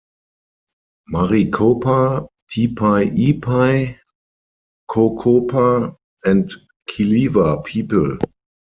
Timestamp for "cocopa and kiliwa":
4.89-7.63